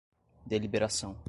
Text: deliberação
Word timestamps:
deliberação 0.45 1.15